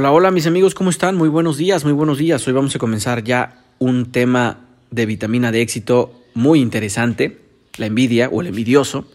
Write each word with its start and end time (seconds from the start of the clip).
Hola, 0.00 0.12
hola 0.12 0.30
mis 0.30 0.46
amigos, 0.46 0.76
¿cómo 0.76 0.90
están? 0.90 1.16
Muy 1.16 1.28
buenos 1.28 1.56
días, 1.56 1.82
muy 1.82 1.92
buenos 1.92 2.18
días. 2.18 2.46
Hoy 2.46 2.52
vamos 2.52 2.72
a 2.76 2.78
comenzar 2.78 3.24
ya 3.24 3.64
un 3.80 4.12
tema 4.12 4.60
de 4.92 5.06
vitamina 5.06 5.50
de 5.50 5.60
éxito 5.60 6.22
muy 6.34 6.60
interesante, 6.60 7.40
la 7.78 7.86
envidia 7.86 8.28
o 8.28 8.40
el 8.40 8.46
envidioso. 8.46 9.06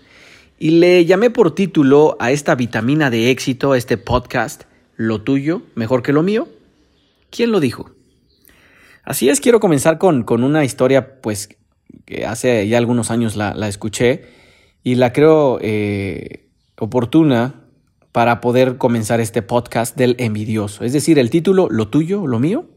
Y 0.59 0.71
le 0.71 1.05
llamé 1.05 1.29
por 1.29 1.55
título 1.55 2.18
a 2.19 2.32
esta 2.32 2.55
vitamina 2.55 3.09
de 3.09 3.32
éxito, 3.32 3.71
a 3.71 3.77
este 3.77 3.96
podcast, 3.96 4.64
Lo 4.97 5.21
tuyo 5.21 5.61
mejor 5.73 6.04
que 6.04 6.11
lo 6.11 6.21
mío. 6.21 6.50
¿Quién 7.29 7.54
lo 7.54 7.61
dijo? 7.61 7.92
Así 9.06 9.29
es, 9.29 9.39
quiero 9.39 9.61
comenzar 9.61 9.97
con, 9.97 10.23
con 10.23 10.43
una 10.43 10.65
historia, 10.65 11.21
pues, 11.21 11.47
que 12.04 12.25
hace 12.25 12.68
ya 12.68 12.78
algunos 12.78 13.09
años 13.09 13.37
la, 13.37 13.54
la 13.54 13.70
escuché 13.70 14.25
y 14.84 14.95
la 14.95 15.14
creo 15.14 15.59
eh, 15.61 16.50
oportuna 16.78 17.62
para 18.13 18.39
poder 18.41 18.77
comenzar 18.77 19.19
este 19.19 19.41
podcast 19.41 19.97
del 19.97 20.15
envidioso. 20.19 20.85
Es 20.85 20.93
decir, 20.93 21.19
el 21.19 21.31
título, 21.31 21.67
lo 21.69 21.89
tuyo, 21.89 22.27
lo 22.27 22.39
mío, 22.39 22.69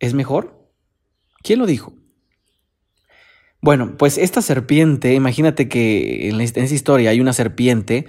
¿es 0.00 0.12
mejor? 0.12 0.68
¿Quién 1.42 1.60
lo 1.60 1.66
dijo? 1.66 1.94
Bueno, 3.62 3.96
pues 3.96 4.18
esta 4.18 4.42
serpiente, 4.42 5.14
imagínate 5.14 5.68
que 5.68 6.28
en 6.28 6.40
esa 6.40 6.74
historia 6.74 7.10
hay 7.10 7.20
una 7.20 7.32
serpiente 7.32 8.06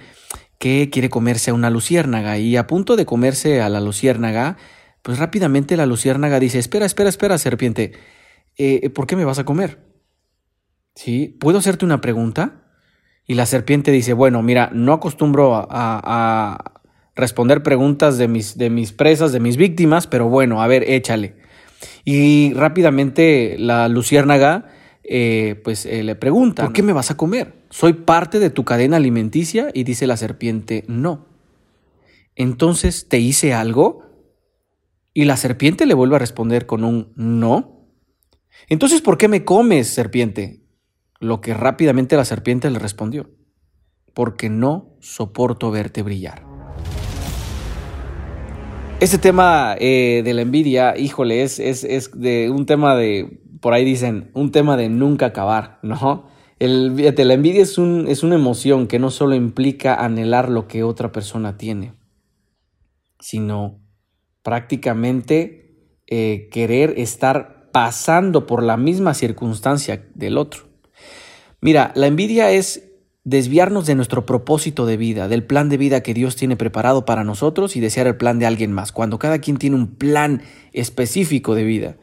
que 0.58 0.90
quiere 0.90 1.08
comerse 1.08 1.52
a 1.52 1.54
una 1.54 1.70
luciérnaga 1.70 2.36
y 2.38 2.56
a 2.56 2.66
punto 2.66 2.96
de 2.96 3.06
comerse 3.06 3.62
a 3.62 3.68
la 3.68 3.80
luciérnaga, 3.80 4.56
pues 5.02 5.18
rápidamente 5.18 5.76
la 5.76 5.86
luciérnaga 5.86 6.40
dice, 6.40 6.58
espera, 6.58 6.84
espera, 6.84 7.08
espera, 7.08 7.38
serpiente, 7.38 7.92
eh, 8.56 8.90
¿por 8.90 9.06
qué 9.06 9.14
me 9.14 9.24
vas 9.24 9.38
a 9.38 9.44
comer? 9.44 9.86
¿Sí? 10.96 11.36
¿Puedo 11.40 11.58
hacerte 11.58 11.84
una 11.84 12.00
pregunta? 12.00 12.67
Y 13.28 13.34
la 13.34 13.46
serpiente 13.46 13.92
dice, 13.92 14.14
bueno, 14.14 14.42
mira, 14.42 14.70
no 14.72 14.92
acostumbro 14.92 15.54
a, 15.54 15.66
a, 15.70 16.80
responder 17.14 17.62
preguntas 17.62 18.18
de 18.18 18.26
mis, 18.26 18.58
de 18.58 18.70
mis 18.70 18.92
presas, 18.92 19.30
de 19.30 19.38
mis 19.38 19.56
víctimas, 19.56 20.08
pero 20.08 20.28
bueno, 20.28 20.60
a 20.60 20.66
ver, 20.66 20.82
échale. 20.90 21.36
Y 22.04 22.52
rápidamente 22.54 23.56
la 23.58 23.88
luciérnaga 23.88 24.66
eh, 25.10 25.58
pues 25.64 25.86
eh, 25.86 26.02
le 26.02 26.16
pregunta, 26.16 26.64
¿por 26.64 26.74
qué 26.74 26.82
me 26.82 26.92
vas 26.92 27.10
a 27.10 27.16
comer? 27.16 27.54
¿Soy 27.70 27.94
parte 27.94 28.38
de 28.38 28.50
tu 28.50 28.64
cadena 28.64 28.98
alimenticia? 28.98 29.70
Y 29.72 29.84
dice 29.84 30.06
la 30.06 30.18
serpiente, 30.18 30.84
no. 30.86 31.26
Entonces, 32.36 33.08
¿te 33.08 33.18
hice 33.18 33.54
algo? 33.54 34.04
Y 35.14 35.24
la 35.24 35.38
serpiente 35.38 35.86
le 35.86 35.94
vuelve 35.94 36.16
a 36.16 36.18
responder 36.18 36.66
con 36.66 36.84
un 36.84 37.12
no. 37.16 37.88
Entonces, 38.68 39.00
¿por 39.00 39.16
qué 39.16 39.28
me 39.28 39.46
comes, 39.46 39.88
serpiente? 39.88 40.60
Lo 41.20 41.40
que 41.40 41.54
rápidamente 41.54 42.16
la 42.16 42.24
serpiente 42.24 42.70
le 42.70 42.78
respondió, 42.78 43.30
porque 44.14 44.48
no 44.48 44.96
soporto 45.00 45.70
verte 45.70 46.02
brillar. 46.02 46.44
Este 49.00 49.18
tema 49.18 49.76
eh, 49.78 50.22
de 50.24 50.34
la 50.34 50.42
envidia, 50.42 50.96
híjole, 50.96 51.42
es, 51.42 51.58
es, 51.60 51.84
es, 51.84 52.10
de 52.18 52.50
un 52.50 52.66
tema 52.66 52.96
de, 52.96 53.40
por 53.60 53.72
ahí 53.72 53.84
dicen, 53.84 54.30
un 54.34 54.50
tema 54.50 54.76
de 54.76 54.88
nunca 54.88 55.26
acabar, 55.26 55.78
¿no? 55.82 56.28
El, 56.58 56.96
la 56.96 57.34
envidia 57.34 57.62
es, 57.62 57.78
un, 57.78 58.06
es 58.08 58.24
una 58.24 58.34
emoción 58.34 58.88
que 58.88 58.98
no 58.98 59.10
solo 59.10 59.36
implica 59.36 59.94
anhelar 59.94 60.48
lo 60.48 60.66
que 60.66 60.82
otra 60.82 61.12
persona 61.12 61.56
tiene, 61.56 61.94
sino 63.20 63.80
prácticamente 64.42 65.94
eh, 66.08 66.48
querer 66.50 66.94
estar 66.96 67.70
pasando 67.72 68.46
por 68.46 68.62
la 68.62 68.76
misma 68.76 69.14
circunstancia 69.14 70.08
del 70.14 70.38
otro. 70.38 70.67
Mira, 71.60 71.90
la 71.96 72.06
envidia 72.06 72.52
es 72.52 72.84
desviarnos 73.24 73.84
de 73.84 73.96
nuestro 73.96 74.24
propósito 74.24 74.86
de 74.86 74.96
vida, 74.96 75.26
del 75.26 75.42
plan 75.42 75.68
de 75.68 75.76
vida 75.76 76.02
que 76.04 76.14
Dios 76.14 76.36
tiene 76.36 76.56
preparado 76.56 77.04
para 77.04 77.24
nosotros 77.24 77.74
y 77.74 77.80
desear 77.80 78.06
el 78.06 78.16
plan 78.16 78.38
de 78.38 78.46
alguien 78.46 78.72
más, 78.72 78.92
cuando 78.92 79.18
cada 79.18 79.40
quien 79.40 79.56
tiene 79.56 79.74
un 79.74 79.96
plan 79.96 80.42
específico 80.72 81.56
de 81.56 81.64
vida 81.64 81.96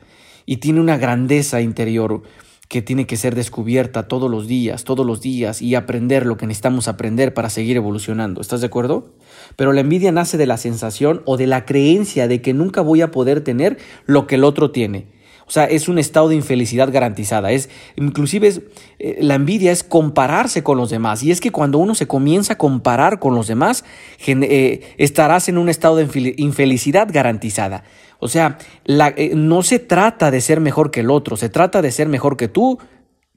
y 0.46 0.58
tiene 0.58 0.82
una 0.82 0.98
grandeza 0.98 1.62
interior 1.62 2.22
que 2.68 2.82
tiene 2.82 3.08
que 3.08 3.16
ser 3.16 3.34
descubierta 3.34 4.10
todos 4.10 4.30
los 4.30 4.46
días, 4.48 4.84
todos 4.84 5.06
los 5.06 5.22
días 5.22 5.62
y 5.62 5.76
aprender 5.76 6.26
lo 6.26 6.36
que 6.36 6.48
necesitamos 6.48 6.90
aprender 6.90 7.34
para 7.34 7.50
seguir 7.50 7.78
evolucionando. 7.78 8.42
¿Estás 8.42 8.60
de 8.60 8.68
acuerdo? 8.68 9.14
Pero 9.56 9.72
la 9.72 9.82
envidia 9.82 10.12
nace 10.12 10.38
de 10.38 10.48
la 10.48 10.58
sensación 10.58 11.22
o 11.26 11.38
de 11.38 11.48
la 11.48 11.66
creencia 11.66 12.28
de 12.28 12.42
que 12.42 12.54
nunca 12.54 12.82
voy 12.82 13.02
a 13.02 13.12
poder 13.12 13.42
tener 13.42 13.78
lo 14.06 14.28
que 14.28 14.36
el 14.36 14.44
otro 14.44 14.72
tiene. 14.72 15.08
O 15.48 15.52
sea, 15.52 15.66
es 15.66 15.88
un 15.88 16.00
estado 16.00 16.30
de 16.30 16.36
infelicidad 16.36 16.92
garantizada. 16.92 17.52
Es, 17.52 17.70
inclusive 17.96 18.48
es, 18.48 18.62
eh, 18.98 19.18
la 19.22 19.36
envidia 19.36 19.72
es 19.72 19.84
compararse 19.84 20.64
con 20.64 20.78
los 20.78 20.90
demás. 20.90 21.22
Y 21.22 21.32
es 21.32 21.40
que 21.40 21.52
cuando 21.52 21.78
uno 21.78 21.94
se 21.94 22.08
comienza 22.08 22.54
a 22.54 22.58
comparar 22.58 23.20
con 23.20 23.36
los 23.36 23.48
demás, 23.48 23.86
eh, 24.26 24.96
estarás 24.98 25.48
en 25.48 25.58
un 25.58 25.70
estado 25.70 25.98
de 25.98 26.34
infelicidad 26.38 27.08
garantizada. 27.12 27.84
O 28.20 28.28
sea, 28.28 28.58
eh, 28.88 29.34
no 29.36 29.62
se 29.62 29.80
trata 29.80 30.32
de 30.32 30.42
ser 30.42 30.60
mejor 30.62 30.90
que 30.90 31.02
el 31.02 31.12
otro, 31.12 31.38
se 31.38 31.50
trata 31.50 31.82
de 31.82 31.92
ser 31.92 32.08
mejor 32.08 32.38
que 32.38 32.48
tú 32.48 32.80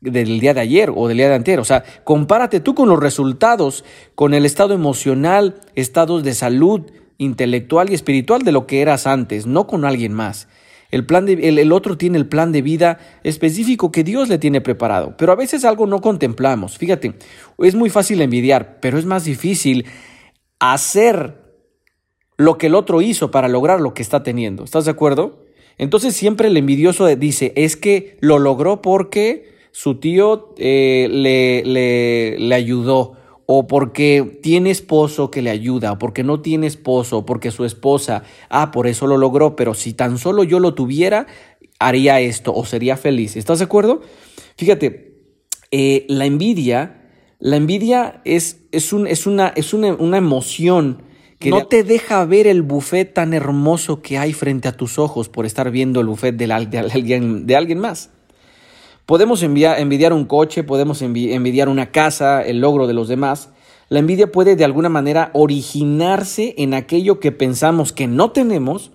del 0.01 0.39
día 0.39 0.55
de 0.55 0.61
ayer 0.61 0.93
o 0.95 1.09
del 1.09 1.19
día 1.19 1.29
de 1.29 1.35
anterior. 1.35 1.61
O 1.61 1.65
sea, 1.65 1.85
compárate 2.05 2.61
tú 2.61 2.75
con 2.75 2.89
los 2.89 3.01
resultados, 3.01 3.85
con 4.15 4.33
el 4.33 4.47
estado 4.47 4.73
emocional, 4.73 5.61
estados 5.75 6.23
de 6.23 6.35
salud 6.35 6.91
intelectual 7.19 7.91
y 7.91 7.95
espiritual 7.95 8.43
de 8.43 8.53
lo 8.53 8.67
que 8.67 8.81
eras 8.81 9.07
antes, 9.07 9.47
no 9.47 9.67
con 9.67 9.85
alguien 9.85 10.15
más. 10.15 10.49
El, 10.91 11.05
plan 11.05 11.27
de, 11.27 11.49
el, 11.49 11.73
otro 11.73 11.99
tiene 11.99 12.17
el 12.17 12.27
plan 12.27 12.51
de 12.51 12.63
vida 12.63 12.99
específico 13.23 13.93
que 13.93 14.05
Dios 14.05 14.29
le 14.29 14.39
tiene 14.39 14.63
preparado, 14.63 15.17
pero 15.19 15.33
a 15.33 15.37
veces 15.37 15.65
algo 15.65 15.87
no 15.87 16.01
contemplamos. 16.01 16.79
Fíjate, 16.79 17.15
es 17.59 17.75
muy 17.75 17.91
fácil 17.91 18.23
envidiar, 18.23 18.79
pero 18.81 18.99
es 18.99 19.05
más 19.05 19.25
difícil 19.25 19.85
hacer 20.59 21.49
lo 22.39 22.57
que 22.57 22.69
el 22.69 22.75
otro 22.75 23.03
hizo 23.03 23.31
para 23.31 23.49
lograr 23.49 23.81
lo 23.81 23.93
que 23.93 24.03
está 24.03 24.23
teniendo. 24.23 24.65
¿Estás 24.65 24.87
de 24.87 24.93
acuerdo? 24.93 25.45
Entonces 25.77 26.15
siempre 26.17 26.49
el 26.49 26.57
envidioso 26.57 27.07
dice, 27.07 27.53
es 27.55 27.77
que 27.77 28.17
lo 28.21 28.39
logró 28.39 28.81
porque 28.81 29.59
su 29.73 29.97
tío 29.97 30.55
eh, 30.57 31.09
le, 31.11 31.63
le, 31.65 32.39
le 32.39 32.55
ayudó 32.55 33.18
o 33.51 33.67
porque 33.67 34.39
tiene 34.43 34.71
esposo 34.71 35.31
que 35.31 35.41
le 35.41 35.49
ayuda, 35.49 35.93
o 35.93 35.99
porque 35.99 36.23
no 36.23 36.43
tiene 36.43 36.67
esposo, 36.67 37.19
o 37.19 37.27
porque 37.27 37.51
su 37.51 37.65
esposa, 37.65 38.23
ah, 38.51 38.71
por 38.71 38.87
eso 38.87 39.07
lo 39.07 39.17
logró, 39.17 39.57
pero 39.57 39.73
si 39.73 39.95
tan 39.95 40.19
solo 40.19 40.45
yo 40.45 40.61
lo 40.61 40.75
tuviera, 40.75 41.27
haría 41.79 42.21
esto 42.21 42.55
o 42.55 42.67
sería 42.67 42.99
feliz. 42.99 43.37
¿Estás 43.37 43.61
de 43.61 43.65
acuerdo? 43.65 44.03
Fíjate, 44.59 45.15
eh, 45.71 46.05
la 46.11 46.27
envidia, 46.27 47.09
la 47.39 47.57
envidia 47.57 48.21
es, 48.27 48.59
es, 48.71 48.93
un, 48.93 49.07
es, 49.07 49.27
una, 49.27 49.49
es 49.57 49.73
una, 49.73 49.95
una 49.95 50.19
emoción 50.19 51.05
que 51.39 51.49
no 51.49 51.67
te 51.69 51.85
deja 51.85 52.23
ver 52.27 52.47
el 52.47 52.61
buffet 52.61 53.15
tan 53.15 53.33
hermoso 53.33 54.03
que 54.03 54.19
hay 54.19 54.35
frente 54.35 54.69
a 54.69 54.77
tus 54.77 54.99
ojos 54.99 55.31
por 55.31 55.47
estar 55.47 55.71
viendo 55.71 56.03
el 56.03 56.07
buffet 56.09 56.37
de, 56.37 56.49
de, 56.49 56.79
alguien, 56.81 57.47
de 57.47 57.57
alguien 57.57 57.79
más. 57.79 58.11
Podemos 59.09 59.43
envidiar 59.43 60.13
un 60.13 60.27
coche, 60.27 60.65
podemos 60.65 61.01
envidiar 61.01 61.71
una 61.71 61.91
casa, 61.93 62.43
el 62.43 62.61
logro 62.61 62.87
de 62.87 62.93
los 62.93 63.09
demás. 63.09 63.49
La 63.89 64.01
envidia 64.01 64.31
puede 64.31 64.55
de 64.55 64.67
alguna 64.67 64.91
manera 64.91 65.31
originarse 65.33 66.55
en 66.59 66.75
aquello 66.75 67.19
que 67.19 67.33
pensamos 67.33 67.95
que 67.95 68.07
no 68.07 68.33
tenemos 68.33 68.93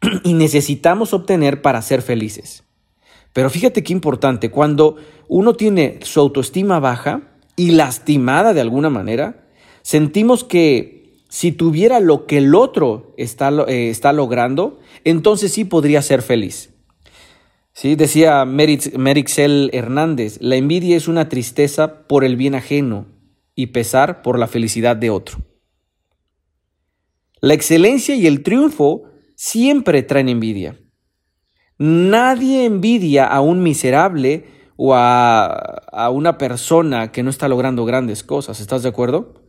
y 0.22 0.34
necesitamos 0.34 1.12
obtener 1.12 1.60
para 1.60 1.82
ser 1.82 2.02
felices. 2.02 2.62
Pero 3.32 3.50
fíjate 3.50 3.82
qué 3.82 3.92
importante, 3.92 4.52
cuando 4.52 4.94
uno 5.26 5.54
tiene 5.54 5.98
su 6.02 6.20
autoestima 6.20 6.78
baja 6.78 7.22
y 7.56 7.72
lastimada 7.72 8.54
de 8.54 8.60
alguna 8.60 8.90
manera, 8.90 9.42
sentimos 9.82 10.44
que 10.44 11.16
si 11.28 11.50
tuviera 11.50 11.98
lo 11.98 12.26
que 12.26 12.38
el 12.38 12.54
otro 12.54 13.12
está, 13.16 13.50
eh, 13.66 13.90
está 13.90 14.12
logrando, 14.12 14.78
entonces 15.02 15.50
sí 15.50 15.64
podría 15.64 16.00
ser 16.00 16.22
feliz. 16.22 16.71
Sí, 17.74 17.94
decía 17.96 18.44
Merixel 18.44 19.70
Hernández, 19.72 20.38
la 20.40 20.56
envidia 20.56 20.96
es 20.96 21.08
una 21.08 21.28
tristeza 21.28 22.06
por 22.06 22.22
el 22.22 22.36
bien 22.36 22.54
ajeno 22.54 23.06
y 23.54 23.68
pesar 23.68 24.22
por 24.22 24.38
la 24.38 24.46
felicidad 24.46 24.94
de 24.96 25.10
otro. 25.10 25.38
La 27.40 27.54
excelencia 27.54 28.14
y 28.14 28.26
el 28.26 28.42
triunfo 28.42 29.04
siempre 29.36 30.02
traen 30.02 30.28
envidia. 30.28 30.78
Nadie 31.78 32.66
envidia 32.66 33.26
a 33.26 33.40
un 33.40 33.62
miserable 33.62 34.44
o 34.76 34.94
a, 34.94 35.46
a 35.46 36.10
una 36.10 36.38
persona 36.38 37.10
que 37.10 37.22
no 37.22 37.30
está 37.30 37.48
logrando 37.48 37.84
grandes 37.84 38.22
cosas. 38.22 38.60
¿Estás 38.60 38.82
de 38.82 38.90
acuerdo? 38.90 39.42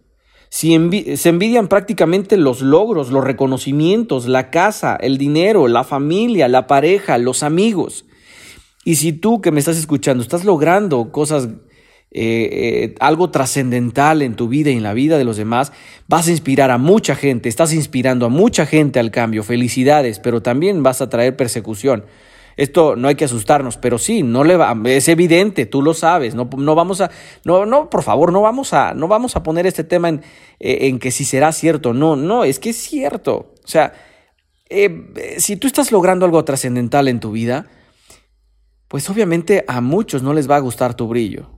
Si 0.49 0.77
se 1.17 1.29
envidian 1.29 1.67
prácticamente 1.67 2.37
los 2.37 2.61
logros, 2.61 3.09
los 3.09 3.23
reconocimientos, 3.23 4.27
la 4.27 4.49
casa, 4.49 4.95
el 4.95 5.17
dinero, 5.17 5.67
la 5.67 5.83
familia, 5.83 6.47
la 6.47 6.67
pareja, 6.67 7.17
los 7.17 7.43
amigos. 7.43 8.05
Y 8.85 8.95
si 8.95 9.13
tú 9.13 9.41
que 9.41 9.51
me 9.51 9.59
estás 9.59 9.77
escuchando 9.77 10.23
estás 10.23 10.43
logrando 10.43 11.11
cosas, 11.11 11.47
eh, 12.15 12.49
eh, 12.51 12.95
algo 12.99 13.31
trascendental 13.31 14.21
en 14.21 14.35
tu 14.35 14.47
vida 14.47 14.69
y 14.69 14.77
en 14.77 14.83
la 14.83 14.93
vida 14.93 15.17
de 15.17 15.23
los 15.23 15.37
demás, 15.37 15.71
vas 16.07 16.27
a 16.27 16.31
inspirar 16.31 16.69
a 16.69 16.77
mucha 16.77 17.15
gente, 17.15 17.49
estás 17.49 17.73
inspirando 17.73 18.27
a 18.27 18.29
mucha 18.29 18.65
gente 18.65 18.99
al 18.99 19.09
cambio, 19.09 19.43
felicidades, 19.43 20.19
pero 20.19 20.41
también 20.41 20.83
vas 20.83 21.01
a 21.01 21.09
traer 21.09 21.35
persecución. 21.35 22.05
Esto 22.55 22.95
no 22.95 23.07
hay 23.07 23.15
que 23.15 23.25
asustarnos, 23.25 23.77
pero 23.77 23.97
sí, 23.97 24.21
no 24.21 24.43
le 24.43 24.57
va, 24.57 24.77
es 24.85 25.07
evidente, 25.07 25.65
tú 25.65 25.81
lo 25.81 25.95
sabes, 25.95 26.35
no, 26.35 26.47
no 26.55 26.75
vamos 26.75 27.01
a, 27.01 27.09
no, 27.45 27.65
no, 27.65 27.89
por 27.89 28.03
favor, 28.03 28.31
no 28.31 28.41
vamos 28.41 28.73
a, 28.73 28.93
no 28.93 29.07
vamos 29.07 29.35
a 29.35 29.41
poner 29.41 29.65
este 29.65 29.83
tema 29.83 30.09
en, 30.09 30.21
eh, 30.59 30.79
en 30.81 30.99
que 30.99 31.09
si 31.09 31.25
será 31.25 31.51
cierto, 31.51 31.93
no, 31.93 32.15
no, 32.15 32.43
es 32.43 32.59
que 32.59 32.69
es 32.69 32.77
cierto. 32.77 33.55
O 33.63 33.67
sea, 33.67 33.93
si 35.37 35.55
tú 35.55 35.65
estás 35.65 35.91
logrando 35.91 36.25
algo 36.25 36.43
trascendental 36.45 37.07
en 37.07 37.19
tu 37.19 37.31
vida, 37.31 37.67
pues 38.93 39.09
obviamente 39.09 39.65
a 39.67 39.81
muchos 39.81 40.21
no 40.21 40.35
les 40.35 40.47
va 40.47 40.57
a 40.57 40.59
gustar 40.59 40.93
tu 40.93 41.07
brillo. 41.07 41.49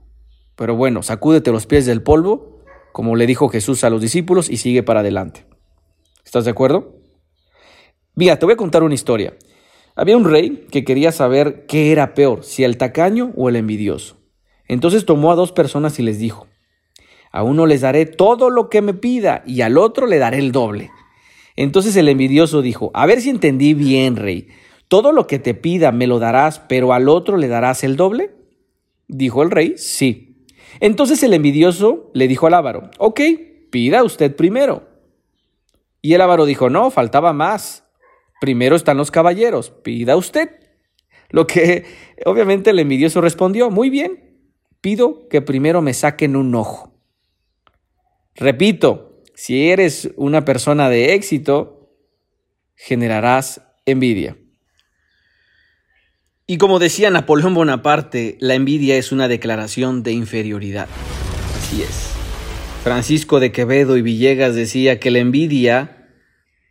Pero 0.54 0.74
bueno, 0.74 1.02
sacúdete 1.02 1.52
los 1.52 1.66
pies 1.66 1.84
del 1.84 2.02
polvo, 2.02 2.62
como 2.92 3.14
le 3.14 3.26
dijo 3.26 3.50
Jesús 3.50 3.84
a 3.84 3.90
los 3.90 4.00
discípulos, 4.00 4.48
y 4.48 4.56
sigue 4.56 4.82
para 4.82 5.00
adelante. 5.00 5.44
¿Estás 6.24 6.46
de 6.46 6.52
acuerdo? 6.52 6.96
Mira, 8.14 8.38
te 8.38 8.46
voy 8.46 8.54
a 8.54 8.56
contar 8.56 8.82
una 8.82 8.94
historia. 8.94 9.36
Había 9.96 10.16
un 10.16 10.24
rey 10.24 10.66
que 10.70 10.82
quería 10.82 11.12
saber 11.12 11.66
qué 11.66 11.92
era 11.92 12.14
peor, 12.14 12.42
si 12.42 12.64
el 12.64 12.78
tacaño 12.78 13.32
o 13.36 13.50
el 13.50 13.56
envidioso. 13.56 14.16
Entonces 14.66 15.04
tomó 15.04 15.30
a 15.30 15.36
dos 15.36 15.52
personas 15.52 15.98
y 15.98 16.04
les 16.04 16.18
dijo, 16.18 16.46
a 17.32 17.42
uno 17.42 17.66
les 17.66 17.82
daré 17.82 18.06
todo 18.06 18.48
lo 18.48 18.70
que 18.70 18.80
me 18.80 18.94
pida 18.94 19.42
y 19.44 19.60
al 19.60 19.76
otro 19.76 20.06
le 20.06 20.16
daré 20.16 20.38
el 20.38 20.52
doble. 20.52 20.90
Entonces 21.54 21.96
el 21.96 22.08
envidioso 22.08 22.62
dijo, 22.62 22.90
a 22.94 23.04
ver 23.04 23.20
si 23.20 23.28
entendí 23.28 23.74
bien, 23.74 24.16
rey, 24.16 24.48
todo 24.88 25.12
lo 25.12 25.26
que 25.26 25.38
te 25.38 25.54
pida 25.54 25.92
me 25.92 26.06
lo 26.06 26.18
darás, 26.18 26.60
pero 26.60 26.92
al 26.92 27.08
otro 27.08 27.36
le 27.36 27.48
darás 27.48 27.84
el 27.84 27.96
doble. 27.96 28.34
Dijo 29.08 29.42
el 29.42 29.50
rey, 29.50 29.74
sí. 29.76 30.46
Entonces 30.80 31.22
el 31.22 31.34
envidioso 31.34 32.10
le 32.14 32.28
dijo 32.28 32.46
al 32.46 32.54
avaro, 32.54 32.90
ok, 32.98 33.20
pida 33.70 34.04
usted 34.04 34.34
primero. 34.36 34.88
Y 36.02 36.14
el 36.14 36.20
avaro 36.20 36.44
dijo, 36.44 36.70
no, 36.70 36.90
faltaba 36.90 37.32
más. 37.32 37.84
Primero 38.40 38.76
están 38.76 38.96
los 38.96 39.10
caballeros, 39.10 39.70
pida 39.70 40.16
usted. 40.16 40.50
Lo 41.30 41.46
que 41.46 41.84
obviamente 42.24 42.70
el 42.70 42.78
envidioso 42.78 43.20
respondió, 43.20 43.70
muy 43.70 43.90
bien, 43.90 44.38
pido 44.80 45.28
que 45.28 45.42
primero 45.42 45.82
me 45.82 45.94
saquen 45.94 46.36
un 46.36 46.54
ojo. 46.54 46.92
Repito, 48.34 49.22
si 49.34 49.70
eres 49.70 50.10
una 50.16 50.44
persona 50.44 50.88
de 50.90 51.14
éxito, 51.14 51.90
generarás 52.74 53.62
envidia. 53.86 54.36
Y 56.46 56.58
como 56.58 56.78
decía 56.78 57.10
Napoleón 57.10 57.54
Bonaparte, 57.54 58.36
la 58.40 58.54
envidia 58.54 58.96
es 58.96 59.10
una 59.12 59.28
declaración 59.28 60.02
de 60.02 60.12
inferioridad. 60.12 60.88
Así 61.56 61.82
es. 61.82 62.12
Francisco 62.84 63.40
de 63.40 63.50
Quevedo 63.50 63.96
y 63.96 64.02
Villegas 64.02 64.54
decía 64.54 65.00
que 65.00 65.10
la 65.10 65.18
envidia 65.18 65.96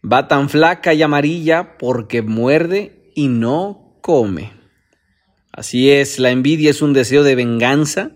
Va 0.06 0.28
tan 0.28 0.50
flaca 0.50 0.94
y 0.94 1.02
amarilla 1.02 1.78
porque 1.78 2.22
muerde 2.22 3.12
y 3.16 3.28
no 3.28 3.98
come. 4.02 4.52
Así 5.52 5.90
es, 5.90 6.20
la 6.20 6.30
envidia 6.30 6.70
es 6.70 6.82
un 6.82 6.94
deseo 6.94 7.24
de 7.24 7.34
venganza 7.34 8.12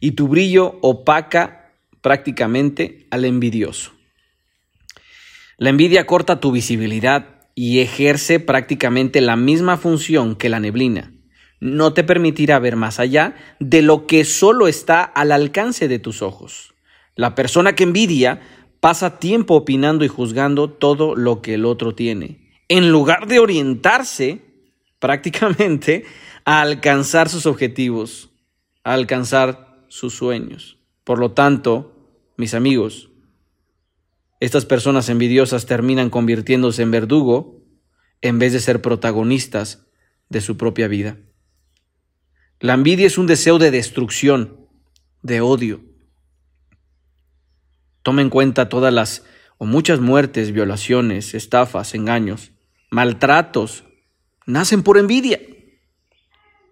y 0.00 0.12
tu 0.12 0.28
brillo 0.28 0.78
opaca 0.80 1.74
prácticamente 2.00 3.06
al 3.10 3.26
envidioso. 3.26 3.92
La 5.58 5.68
envidia 5.68 6.06
corta 6.06 6.40
tu 6.40 6.50
visibilidad 6.50 7.41
y 7.54 7.80
ejerce 7.80 8.40
prácticamente 8.40 9.20
la 9.20 9.36
misma 9.36 9.76
función 9.76 10.36
que 10.36 10.48
la 10.48 10.60
neblina. 10.60 11.12
No 11.60 11.92
te 11.92 12.02
permitirá 12.02 12.58
ver 12.58 12.76
más 12.76 12.98
allá 12.98 13.36
de 13.60 13.82
lo 13.82 14.06
que 14.06 14.24
solo 14.24 14.66
está 14.66 15.02
al 15.02 15.30
alcance 15.30 15.86
de 15.86 15.98
tus 15.98 16.22
ojos. 16.22 16.74
La 17.14 17.34
persona 17.34 17.74
que 17.74 17.84
envidia 17.84 18.40
pasa 18.80 19.20
tiempo 19.20 19.54
opinando 19.54 20.04
y 20.04 20.08
juzgando 20.08 20.68
todo 20.68 21.14
lo 21.14 21.40
que 21.40 21.54
el 21.54 21.64
otro 21.64 21.94
tiene, 21.94 22.50
en 22.68 22.90
lugar 22.90 23.28
de 23.28 23.38
orientarse 23.38 24.40
prácticamente 24.98 26.04
a 26.44 26.62
alcanzar 26.62 27.28
sus 27.28 27.46
objetivos, 27.46 28.30
a 28.82 28.94
alcanzar 28.94 29.84
sus 29.86 30.14
sueños. 30.14 30.78
Por 31.04 31.18
lo 31.20 31.30
tanto, 31.30 31.92
mis 32.36 32.54
amigos, 32.54 33.11
estas 34.44 34.66
personas 34.66 35.08
envidiosas 35.08 35.66
terminan 35.66 36.10
convirtiéndose 36.10 36.82
en 36.82 36.90
verdugo 36.90 37.62
en 38.20 38.38
vez 38.40 38.52
de 38.52 38.58
ser 38.58 38.82
protagonistas 38.82 39.86
de 40.28 40.40
su 40.40 40.56
propia 40.56 40.88
vida. 40.88 41.18
La 42.58 42.74
envidia 42.74 43.06
es 43.06 43.18
un 43.18 43.28
deseo 43.28 43.58
de 43.58 43.70
destrucción, 43.70 44.66
de 45.22 45.40
odio, 45.40 45.84
Toma 48.02 48.20
en 48.20 48.30
cuenta 48.30 48.68
todas 48.68 48.92
las 48.92 49.24
o 49.58 49.64
muchas 49.64 50.00
muertes, 50.00 50.50
violaciones, 50.50 51.34
estafas, 51.34 51.94
engaños, 51.94 52.50
maltratos, 52.90 53.84
nacen 54.44 54.82
por 54.82 54.98
envidia, 54.98 55.40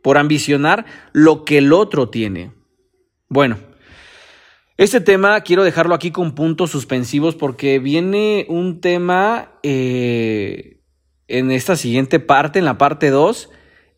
por 0.03 0.19
ambicionar 0.19 0.87
lo 1.13 1.45
que 1.45 1.59
el 1.59 1.73
otro 1.73 2.09
tiene. 2.09 2.53
Bueno, 3.29 3.59
este 4.81 5.03
tema 5.03 5.39
quiero 5.43 5.63
dejarlo 5.63 5.95
aquí 5.95 6.11
con 6.11 6.35
puntos 6.35 6.71
suspensivos 6.71 7.35
porque 7.35 7.79
viene 7.79 8.47
un 8.49 8.81
tema 8.81 9.51
eh, 9.63 10.79
en 11.29 11.51
esta 11.51 11.77
siguiente 11.77 12.19
parte, 12.19 12.61
en 12.61 12.65
la 12.65 12.79
parte 12.79 13.11
2, 13.11 13.51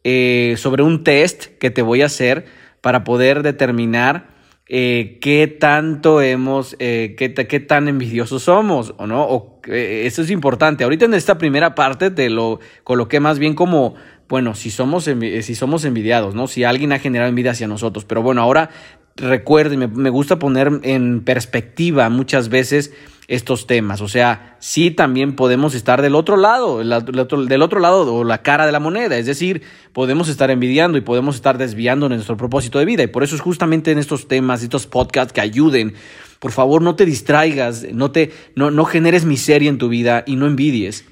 eh, 0.03 0.55
sobre 0.59 0.83
un 0.83 1.05
test 1.05 1.57
que 1.61 1.71
te 1.71 1.83
voy 1.83 2.03
a 2.03 2.07
hacer 2.07 2.47
para 2.81 3.05
poder 3.05 3.45
determinar 3.45 4.35
eh, 4.67 5.21
qué 5.21 5.47
tanto 5.47 6.21
hemos, 6.21 6.75
qué, 6.77 7.65
tan 7.69 7.87
envidiosos 7.87 8.43
somos, 8.43 8.95
¿o 8.99 9.07
no? 9.07 9.61
Eso 9.69 10.23
es 10.23 10.31
importante. 10.31 10.83
Ahorita 10.83 11.05
en 11.05 11.15
esta 11.15 11.39
primera 11.39 11.77
parte 11.77 12.11
te 12.11 12.29
lo 12.29 12.59
coloqué 12.83 13.21
más 13.21 13.39
bien 13.39 13.55
como, 13.55 13.95
bueno, 14.29 14.57
si 14.57 14.73
somos, 14.73 15.05
si 15.05 15.55
somos 15.55 15.85
envidiados, 15.85 16.35
¿no? 16.35 16.49
Si 16.49 16.65
alguien 16.65 16.93
ha 16.93 16.99
generado 16.99 17.29
envidia 17.29 17.53
hacia 17.53 17.69
nosotros. 17.69 18.05
Pero 18.05 18.23
bueno, 18.23 18.43
ahora 18.43 18.71
recuerden, 19.17 19.79
me, 19.79 19.87
me 19.89 20.11
gusta 20.11 20.39
poner 20.39 20.81
en 20.83 21.23
perspectiva 21.25 22.09
muchas 22.09 22.49
veces 22.49 22.93
estos 23.33 23.67
temas. 23.67 24.03
O 24.03 24.09
sea, 24.09 24.57
sí 24.59 24.91
también 24.91 25.37
podemos 25.37 25.75
estar 25.75 26.03
del 26.03 26.15
otro 26.15 26.37
lado, 26.37 26.79
del 26.79 27.63
otro 27.63 27.81
lado 27.81 28.15
o 28.15 28.25
la 28.25 28.43
cara 28.43 28.67
de 28.67 28.73
la 28.73 28.81
moneda. 28.81 29.17
Es 29.17 29.25
decir, 29.25 29.63
podemos 29.95 30.29
estar 30.29 30.51
envidiando 30.51 30.99
y 30.99 31.01
podemos 31.01 31.37
estar 31.37 31.57
desviando 31.57 32.11
nuestro 32.11 32.37
propósito 32.37 32.79
de 32.79 32.85
vida. 32.85 33.03
Y 33.03 33.07
por 33.07 33.23
eso 33.23 33.35
es 33.35 33.41
justamente 33.41 33.91
en 33.91 33.99
estos 33.99 34.29
temas, 34.29 34.63
estos 34.63 34.87
podcasts 34.87 35.33
que 35.33 35.41
ayuden. 35.41 35.95
Por 36.41 36.53
favor, 36.53 36.83
no 36.83 36.95
te 36.95 37.07
distraigas, 37.07 37.87
no, 37.93 38.11
te, 38.11 38.33
no, 38.55 38.71
no 38.71 38.85
generes 38.85 39.25
miseria 39.25 39.71
en 39.71 39.79
tu 39.79 39.89
vida 39.89 40.25
y 40.27 40.37
no 40.37 40.47
envidies. 40.47 41.07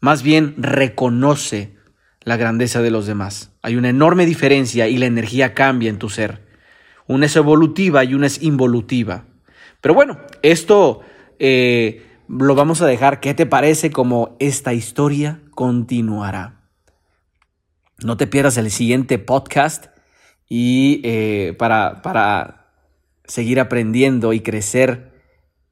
Más 0.00 0.22
bien, 0.22 0.54
reconoce 0.58 1.72
la 2.24 2.36
grandeza 2.36 2.82
de 2.82 2.90
los 2.90 3.06
demás. 3.06 3.52
Hay 3.62 3.76
una 3.76 3.88
enorme 3.88 4.26
diferencia 4.26 4.88
y 4.88 4.98
la 4.98 5.06
energía 5.06 5.54
cambia 5.54 5.88
en 5.88 5.98
tu 5.98 6.10
ser. 6.10 6.43
Una 7.06 7.26
es 7.26 7.36
evolutiva 7.36 8.04
y 8.04 8.14
una 8.14 8.26
es 8.26 8.42
involutiva. 8.42 9.26
Pero 9.80 9.94
bueno, 9.94 10.18
esto 10.42 11.00
eh, 11.38 12.06
lo 12.28 12.54
vamos 12.54 12.80
a 12.80 12.86
dejar. 12.86 13.20
¿Qué 13.20 13.34
te 13.34 13.46
parece 13.46 13.90
como 13.90 14.36
esta 14.38 14.72
historia 14.72 15.40
continuará? 15.50 16.62
No 18.02 18.16
te 18.16 18.26
pierdas 18.26 18.56
el 18.56 18.70
siguiente 18.70 19.18
podcast 19.18 19.86
y 20.48 21.00
eh, 21.04 21.54
para, 21.58 22.02
para, 22.02 22.60
seguir 23.26 23.58
aprendiendo 23.58 24.34
y 24.34 24.40
crecer 24.40 25.12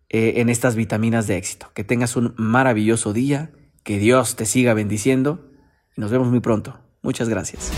eh, 0.09 0.35
en 0.37 0.49
estas 0.49 0.75
vitaminas 0.75 1.27
de 1.27 1.37
éxito. 1.37 1.71
Que 1.75 1.85
tengas 1.85 2.17
un 2.17 2.35
maravilloso 2.37 3.13
día, 3.13 3.51
que 3.83 3.99
Dios 3.99 4.37
te 4.37 4.47
siga 4.47 4.73
bendiciendo 4.73 5.51
y 5.97 6.01
nos 6.01 6.11
vemos 6.11 6.29
muy 6.29 6.41
pronto. 6.41 6.81
Muchas 7.03 7.29
gracias. 7.29 7.71